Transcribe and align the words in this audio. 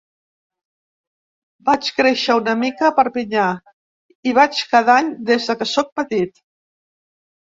Vaig 1.67 1.89
créixer 1.99 2.37
una 2.39 2.55
mica 2.63 2.89
a 2.89 2.93
Perpinyà, 3.01 3.45
hi 4.27 4.33
vaig 4.41 4.65
cada 4.75 4.97
any 5.03 5.13
des 5.29 5.51
que 5.61 5.69
sóc 5.77 5.97
petit. 6.01 6.47